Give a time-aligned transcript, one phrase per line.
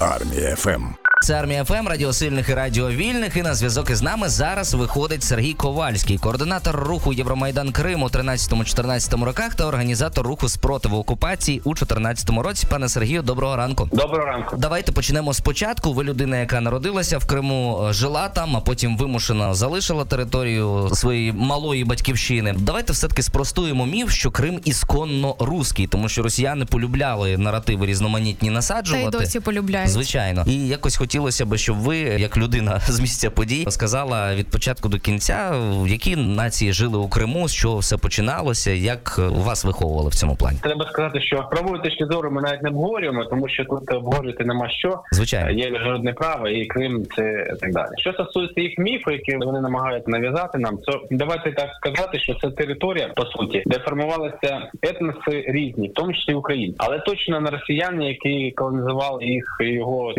[0.00, 1.03] Армія ФМ.
[1.24, 3.36] Це армія ФМ, Радіо Сильних і Радіо Вільних.
[3.36, 9.24] І на зв'язок із нами зараз виходить Сергій Ковальський, координатор руху Євромайдан Крим у 13-14
[9.24, 12.66] роках та організатор руху спротиву окупації у 14 році.
[12.70, 13.88] Пане Сергію, доброго ранку.
[13.92, 14.56] Доброго ранку.
[14.56, 15.92] Давайте почнемо спочатку.
[15.92, 21.32] Ви людина, яка народилася в Криму, е, жила там, а потім вимушено залишила територію своєї
[21.32, 22.54] малої батьківщини.
[22.58, 28.48] Давайте все таки спростуємо міф, що Крим исконно русский, тому що росіяни полюбляли наративи різноманітні
[28.48, 29.16] Та насаджувати.
[29.16, 29.90] й досі полюбляють.
[29.90, 34.88] Звичайно, і якось хотілося б, щоб ви, як людина з місця подій, сказала від початку
[34.88, 40.08] до кінця, в які нації жили у Криму, з чого все починалося, як вас виховували
[40.08, 40.58] в цьому плані.
[40.62, 44.68] Треба сказати, що правої точки зору ми навіть не обговорюємо, тому що тут обговорювати нема
[44.68, 45.00] що.
[45.12, 45.50] Звичайно.
[45.50, 47.90] Є міжнародне право і Крим це так далі.
[47.96, 52.50] Що стосується їх міфу, які вони намагаються нав'язати нам, то давайте так сказати, що це
[52.50, 58.08] територія по суті, де формувалися етноси різні, в тому числі українці, але точно не росіяни,
[58.08, 60.12] які колонізували їх його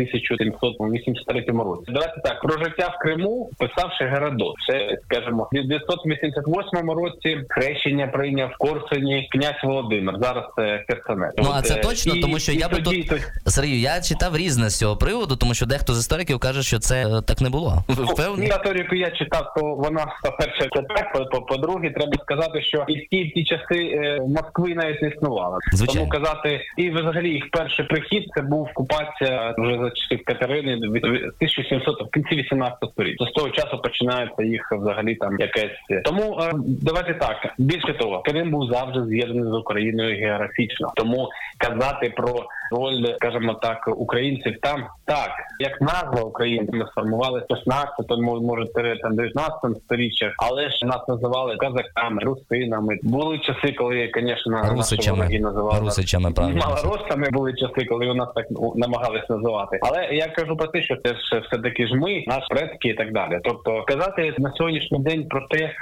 [0.86, 1.84] в 1783 році.
[1.88, 4.54] Давайте так про життя в Криму писавши Геродот.
[4.70, 10.14] Це скажімо, в 988 році хрещення прийняв в Корсуні князь Володимир.
[10.22, 11.32] Зараз це Херсонес.
[11.38, 13.12] Ну а це е, точно, і- тому що і я би тут
[13.46, 17.06] Сергію, я читав різне з цього приводу, тому що дехто з істориків каже, що це
[17.18, 17.84] е, так не було.
[17.88, 18.46] Ви Ну, впевнені?
[18.48, 21.12] історію, яку я читав, то вона по-перше, це так.
[21.12, 25.08] по- по- По-друге, треба сказати, що і в ті, ті часи е, Москви навіть не
[25.08, 25.58] існувало.
[25.72, 26.00] Звичайно.
[26.10, 32.02] Тому казати, і взагалі їх перший прихід це був окупація вже за часів Катерини 1700,
[32.02, 33.24] в кінці 18 століття.
[33.26, 36.02] З того часу починається їх взагалі там якесь.
[36.04, 37.54] Тому е, давайте так.
[37.58, 40.92] Більше того, Крим був завжди з'єднаний з Україною географічно.
[40.96, 47.94] Тому казати про роль, скажімо так, українців там так, як назва України ми сформували 16,
[48.42, 48.64] може,
[49.02, 52.98] там 19 сторіччях, але ж нас називали казаками, русинами.
[53.02, 55.38] Були часи, коли, звісно, Русичами.
[55.38, 56.60] називали Русичами, правильно.
[56.66, 57.28] малоросами.
[57.30, 59.78] Були часи, коли у нас так намагались називати.
[59.82, 62.94] Але я кажу про те, що це ж все таки ж ми, наші предки і
[62.94, 63.40] так далі.
[63.44, 65.72] Тобто казати на сьогоднішній день про те,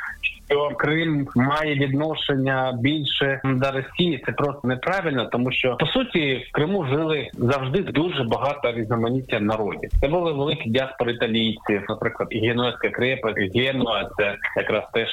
[0.50, 6.52] що Крим має відношення більше до Росії, це просто неправильно, тому що по суті в
[6.52, 9.90] Криму жили завжди дуже багато різноманіття народів.
[10.00, 15.08] Це були великі діаспори італійців, наприклад, Генуезька крепость, Генуа, це якраз теж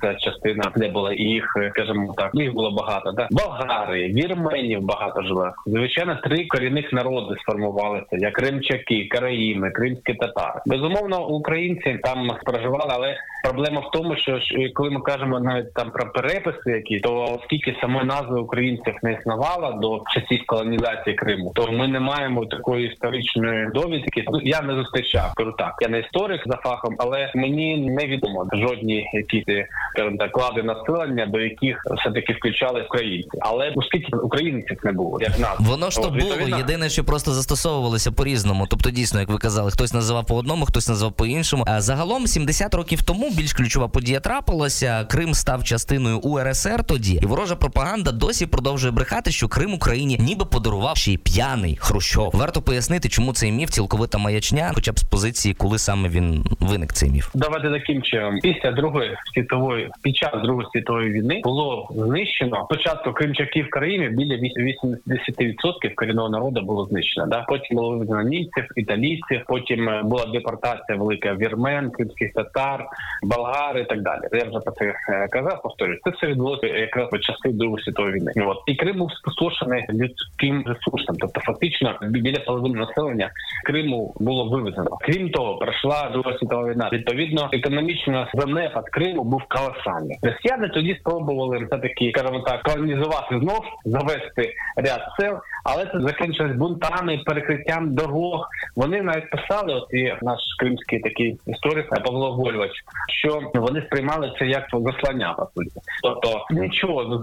[0.00, 3.12] ця- частина, де була їх, скажімо так, їх було багато.
[3.12, 3.28] Да?
[3.30, 5.52] Болгари, вірменів багато жило.
[5.66, 10.60] Звичайно, три корінних народи сформувалися: як кримчаки, караїми, кримські татари.
[10.66, 14.38] Безумовно, українці там проживали, але проблема в тому, що
[14.74, 19.72] коли ми кажемо навіть там про переписи, які то оскільки самої назви українців не існувало
[19.72, 24.24] до часів колонізації Криму, то ми не маємо такої історичної довідки.
[24.32, 25.32] Ну я не зустрічав.
[25.36, 30.62] Кажу так, я не історик за фахом, але мені невідомо жодні якісь скажімо так клади
[30.62, 33.38] населення, до яких все таки включали українці.
[33.40, 36.16] Але оскільки українців не було, як нас Воно ж то було.
[36.16, 38.66] відповідно, Єдине, що просто застосовувалося по-різному.
[38.70, 41.64] Тобто, дійсно, як ви казали, хтось називав по одному, хтось назвав по іншому.
[41.66, 45.04] А загалом 70 років тому більш ключова подія трапилася.
[45.10, 50.44] Крим став частиною УРСР тоді, і ворожа пропаганда досі продовжує брехати, що Крим Україні ніби
[50.44, 52.30] подарував ще й п'яний Хрущов.
[52.34, 56.92] Варто пояснити, чому цей міф цілковита маячня, хоча б з позиції, коли саме він виник
[56.92, 57.30] цей міф.
[57.34, 58.38] Давайте чином.
[58.42, 64.34] Після другої світової під час другої світової війни було знищено спочатку кримчаків в країні біля
[64.34, 67.26] 80% корінного народу було знищено.
[67.26, 69.40] Да потім було вивезено німців, італійців.
[69.46, 72.86] Потім е, була депортація велика вірмен, кримських татар,
[73.22, 74.20] болгари і так далі.
[74.32, 75.62] Я вже про це е, казав.
[75.62, 78.32] Повторюю, це все відбулося якраз в часи другої світової війни.
[78.46, 81.16] От і Крим був спустошений людським ресурсом.
[81.20, 83.30] Тобто, фактично, біля половини населення
[83.64, 84.90] Криму було вивезено.
[85.00, 86.90] Крім того, пройшла друга світова війна.
[86.92, 90.18] Відповідно, економічно занепад Криму був колосальний.
[90.22, 92.12] Росіяни тоді спробували все таки,
[92.46, 98.48] так, колонізувати знов, завести ряд сел, але це закінчилось бунтами, перекриттям дорог.
[98.76, 102.70] Вони навіть писали, от є наш кримський такий історик Павло Вольвач,
[103.08, 105.80] що вони сприймали це як заслання по суті.
[106.02, 107.18] Тобто нічого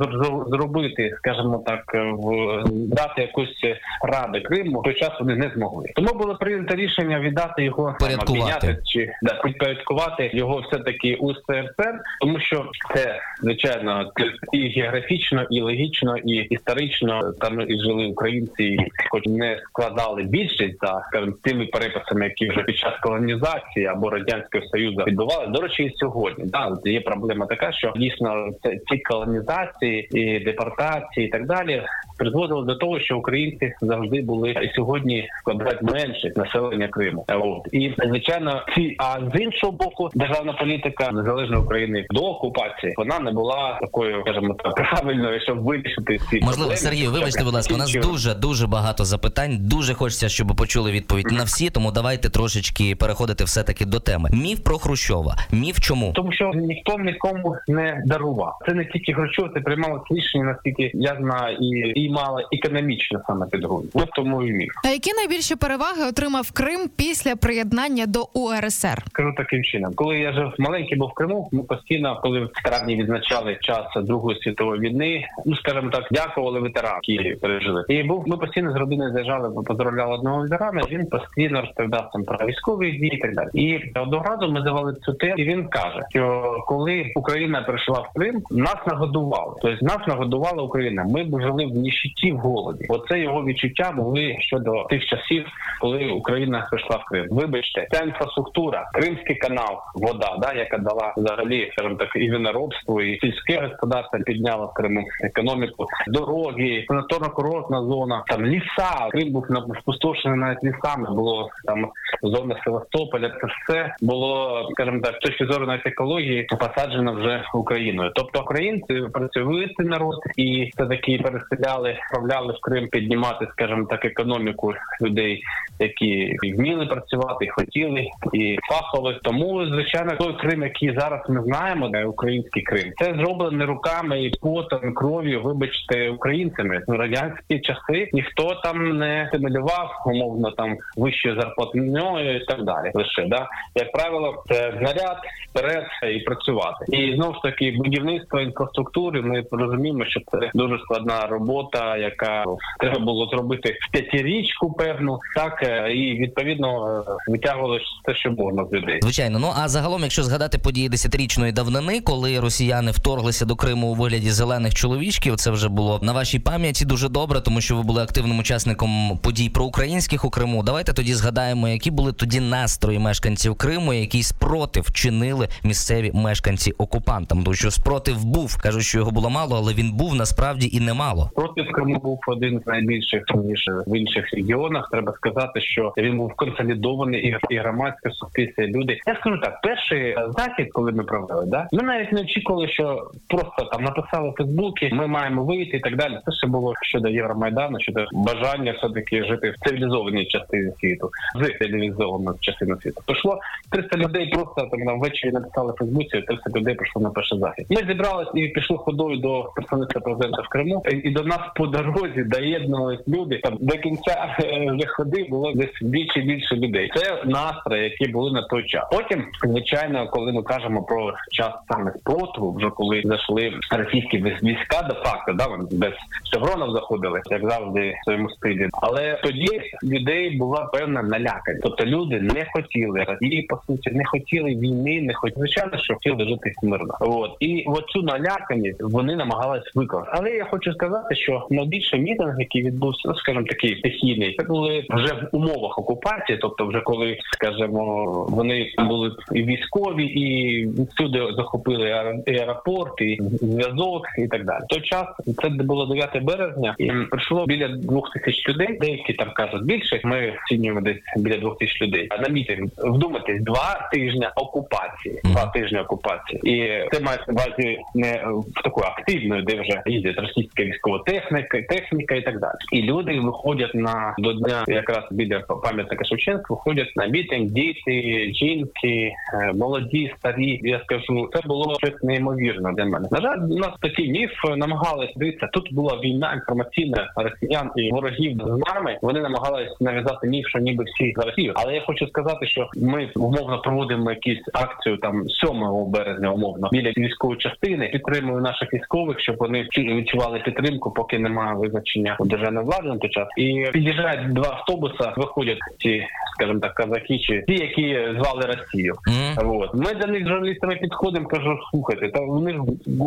[0.49, 3.61] зробити, скажімо так, в дати якусь
[4.03, 5.85] ради Криму в той час вони не змогли.
[5.95, 11.99] Тому було прийнято рішення віддати його обміняти чи да, підпорядкувати його все таки у СРСР,
[12.21, 12.65] тому що
[12.95, 14.11] це звичайно
[14.53, 18.28] і географічно, і логічно, і історично там і жили українці,
[18.59, 18.77] і
[19.09, 21.01] хоч не складали більшість за
[21.43, 25.47] тими переписами, які вже під час колонізації або радянського союзу відбували.
[25.47, 31.27] До речі, і сьогодні да є проблема така, що дійсно це ці колонізації і депортації,
[31.27, 31.83] і так далі
[32.19, 37.25] призводило до того, що українці завжди були і сьогодні складають менше населення Криму.
[37.27, 43.19] От і звичайно, ці а з іншого боку, державна політика незалежної України до окупації вона
[43.19, 46.77] не була такою, скажімо так, правильною, щоб вирішити ці Можливо, проблеми.
[46.77, 49.57] Сергію, вибачте, будь ласка, у нас дуже дуже багато запитань.
[49.59, 51.69] Дуже хочеться, щоб почули відповідь на всі.
[51.69, 54.29] Тому давайте трошечки переходити все таки до теми.
[54.33, 55.35] Міф про Хрущова.
[55.51, 56.13] Міф чому?
[56.15, 58.57] Тому що ніхто нікому не дарував.
[58.67, 63.45] Це не тільки Хрущов, це приймало рішення, наскільки я знаю, і, і мало економічно саме
[63.47, 63.99] підґрунтя.
[63.99, 64.71] От тому і міг.
[64.85, 69.03] А які найбільші переваги отримав Крим після приєднання до УРСР?
[69.11, 71.49] Кажу таким чином, коли я жив маленький, був в Криму.
[71.51, 76.99] Ми постійно, коли в травні відзначали час Другої світової війни, ну скажімо так, дякували ветеранам,
[77.03, 77.83] які пережили.
[77.89, 80.81] І був ми постійно з родиною заїжджали, поздравляли одного ветерана.
[80.91, 83.49] Він постійно розповідав там про військові дії і так далі.
[83.53, 88.13] І одного разу ми завели цю тему, і він каже, що коли Україна прийшла в
[88.15, 89.55] Крим, нас нагодували.
[89.61, 91.03] Тобто нас нагодувала Україна.
[91.03, 92.85] Ми б жили в ніщиті в голоді.
[92.89, 95.45] Оце його відчуття були щодо тих часів,
[95.81, 97.27] коли Україна прийшла в Крим.
[97.29, 103.19] Вибачте, ця інфраструктура, Кримський канал, вода, да, яка дала взагалі, скажімо так, і виноробство, і
[103.19, 109.09] сільське господарство підняло в Криму економіку, дороги, санаторно-курортна зона, там ліса.
[109.11, 109.45] Крим був
[109.81, 111.15] спустошений навіть лісами.
[111.15, 111.91] Було там
[112.23, 113.29] зона Севастополя.
[113.29, 118.11] Це все було, скажімо так, точки зору навіть екології посаджено вже Україною.
[118.15, 124.73] Тобто українці працьовитий народ і все таки переселяли, вправляли в Крим піднімати, скажімо так, економіку
[125.01, 125.43] людей,
[125.79, 129.13] які вміли працювати, хотіли, і фахово.
[129.13, 134.31] Тому звичайно, той Крим, який зараз ми знаємо, де український Крим, це зроблено руками і
[134.41, 136.81] потом, кров'ю, вибачте, українцями.
[136.87, 142.91] В радянські часи ніхто там не стимулював умовно там вищою зарплатньою і так далі.
[142.93, 145.17] Лише да як правило, це знаряд
[145.49, 145.85] вперед
[146.15, 146.85] і працювати.
[146.87, 149.21] І знову ж таки, будівництво інфраструктури.
[149.21, 152.45] Ми розуміємо, що це дуже складна робота, яка
[152.79, 158.73] треба було зробити п'ятирічку, певну так е, і відповідно е, витягували все, що можна з
[158.73, 158.99] людей.
[159.01, 163.93] Звичайно, ну а загалом, якщо згадати події десятирічної давнини, коли росіяни вторглися до Криму у
[163.93, 168.03] вигляді зелених чоловічків, це вже було на вашій пам'яті дуже добре, тому що ви були
[168.03, 170.63] активним учасником подій проукраїнських у Криму.
[170.63, 177.43] Давайте тоді згадаємо, які були тоді настрої мешканців Криму, який спротив чинили місцеві мешканці окупантам.
[177.43, 181.31] Тому що спротив був, кажуть, що його було мало, але він був насправді і немало.
[181.35, 184.89] Проти в Криму був один з найбільших ніж в інших регіонах.
[184.91, 188.99] Треба сказати, що він був консолідований і, громадське суспільство, люди.
[189.07, 193.63] Я скажу так, перший захід, коли ми провели, да ми навіть не очікували, що просто
[193.71, 196.19] там написали Фейсбуці, ми маємо вийти і так далі.
[196.25, 201.57] Це ще було щодо Євромайдану, щодо бажання все таки жити в цивілізованій частині світу, з
[201.57, 203.01] цивілізованої частини світу.
[203.05, 203.39] Прийшло
[203.71, 207.65] 300 людей, просто там на ввечері написали в Фейсбуці, 300 людей прийшло на перший захід.
[207.69, 210.83] Ми зібрались і пішли ходою до представництва президента в Криму.
[211.03, 213.39] І до нас по дорозі доєднувались люди.
[213.43, 216.91] Там до кінця е, вже ходи було десь більше більше людей.
[216.95, 218.83] Це настрої, які були на той час.
[218.91, 224.93] Потім, звичайно, коли ми кажемо про час саме спротиву, вже коли зайшли російські війська до
[224.93, 225.93] факту, да вони без
[226.33, 228.69] шевронів заходили, як завжди в своєму стилі.
[228.73, 231.63] Але тоді людей була певна наляканість.
[231.63, 236.29] Тобто люди не хотіли Росії, по суті, не хотіли війни, не хотіли звичайно, що хотіли
[236.29, 236.97] жити мирно.
[236.99, 240.11] От і оцю наляканість вони намагались виконати.
[240.13, 244.85] Але я хочу сказати, що найбільший мітинг, який відбувся, ну скажімо, такий стихійний, це були
[244.89, 251.85] вже в умовах окупації, тобто, вже коли скажімо, вони були і військові, і всюди захопили
[251.85, 254.63] аер- аеропорт, і зв'язок, і так далі.
[254.63, 255.05] В той час
[255.41, 258.77] це було 9 березня, і прийшло біля двох тисяч людей.
[258.81, 260.01] Деякі там кажуть більше.
[260.03, 262.07] Ми оцінюємо десь біля двох тисяч людей.
[262.09, 267.77] А на мітинг вдумайтесь, два тижні окупації, два тижні окупації, і це мається на увазі
[267.95, 268.23] не
[268.57, 271.28] в таку активною, де вже їздять російська військова техніка,
[271.69, 272.53] техніка і так далі.
[272.71, 279.11] І люди виходять на до дня якраз біля пам'ятника Шевченка, виходять на мітинг, діти, жінки,
[279.33, 280.59] е, молоді, старі.
[280.63, 283.07] Я скажу, це було щось неймовірне для мене.
[283.11, 285.47] На жаль, у нас такий міф намагалися дивитися.
[285.53, 288.97] Тут була війна інформаційна росіян і ворогів з нами.
[289.01, 291.53] Вони намагались нав'язати міф, що ніби всі за Росію.
[291.55, 296.91] Але я хочу сказати, що ми умовно проводимо якісь акцію там 7 березня, умовно біля
[296.97, 297.87] військової частини.
[297.87, 302.97] Підтримую наших військових, щоб вони чу- відчували підтримку, поки немає визначення у державної влади на
[302.97, 303.27] той час.
[303.37, 306.03] І під'їжджають два автобуса, виходять ці,
[306.35, 308.95] скажімо так, казаки чи ті, які звали Росію.
[309.07, 309.49] Мгм.
[309.59, 312.59] От ми до них з журналістами підходимо, кажу, слухайте, та вони ж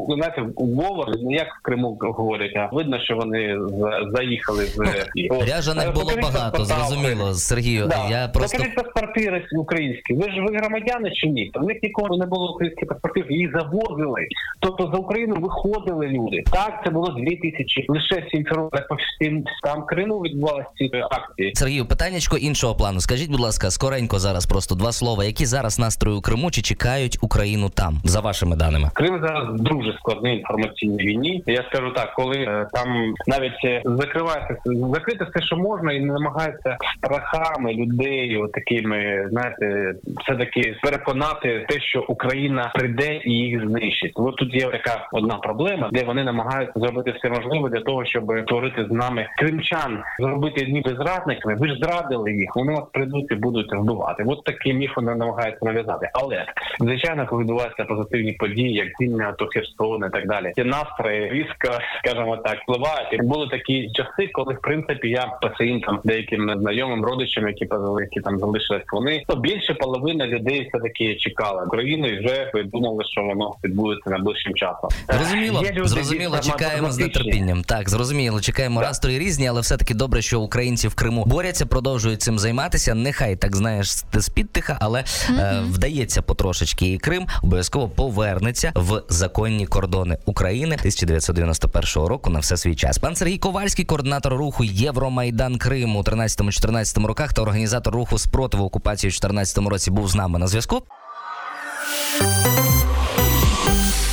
[0.08, 5.28] знаєте, говор не як в Криму говорять, а видно, що вони за- заїхали з Росії.
[5.30, 5.48] От.
[5.48, 7.86] Ряжених Е, було багато, паспорта зрозуміло, Сергію.
[7.86, 8.08] Да.
[8.10, 10.14] Я просто Покажіть паспорти українські.
[10.14, 11.50] Ви ж ви громадяни чи ні?
[11.54, 14.26] В них ніколи не було українських паспортів, їх завозили.
[14.60, 16.42] Тобто за Україну виходили люди.
[16.52, 17.86] Так, це було дві тисячі.
[18.02, 21.54] Лише сімферополя, по всім там Криму відбувалися ці акції.
[21.54, 23.00] Сергію, питаннячко іншого плану.
[23.00, 25.24] Скажіть, будь ласка, скоренько зараз просто два слова.
[25.24, 28.90] Які зараз настрої у Криму чи чекають Україну там, за вашими даними?
[28.94, 31.42] Крим зараз дуже складній інформаційній війні.
[31.46, 36.12] Я скажу так, коли е, там навіть е, закривається закрити все, що можна, і не
[36.12, 44.12] намагаються страхами людей, такими, знаєте, все таки переконати те, що Україна прийде і їх знищить.
[44.14, 48.32] От тут є така одна проблема, де вони намагаються зробити все можливе для того, щоб
[48.42, 51.54] створити з нами кримчан, зробити ніби зрадниками.
[51.54, 54.24] Ви ж зрадили їх, вони вас прийдуть і будуть вбивати.
[54.26, 56.10] От такий міф вони намагаються нав'язати.
[56.14, 56.46] Але
[56.80, 61.78] звичайно, коли відбуваються позитивні події, як звільнення то Херсона і так далі, ці настрої різко,
[61.98, 63.12] скажімо так, впливають.
[63.12, 67.68] І були такі часи, коли в принципі я по своїм там деяким знайомим родичам, які
[68.00, 73.04] які там залишились, вони то більше половина людей все таки чекали Україну і вже думали,
[73.04, 74.90] що воно відбудеться найближчим часом.
[75.08, 77.62] Зрозуміло, зрозуміло, чекаємо з нетерпінням.
[77.72, 78.86] Так, зрозуміло, чекаємо Да.
[78.86, 82.94] настрої різні, але все таки добре, що українці в Криму борються, продовжують цим займатися.
[82.94, 86.92] Нехай так знаєш з-під тиха, але е, вдається потрошечки.
[86.92, 92.98] І Крим обов'язково повернеться в законні кордони України 1991 року на все свій час.
[92.98, 99.08] Пан Сергій Ковальський, координатор руху Євромайдан Криму у 13-14 роках та організатор руху спротиву окупації
[99.08, 100.82] у 14 році, був з нами на зв'язку.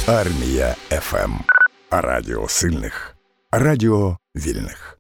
[0.07, 1.31] Армія ФМ.
[1.91, 3.18] Радіо сильних.
[3.51, 4.98] Радіо вільних.